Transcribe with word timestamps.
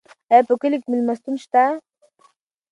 ایا 0.31 0.45
په 0.47 0.53
کلي 0.61 0.77
کې 0.81 0.87
مېلمستون 0.91 1.35
شته؟ 1.43 1.63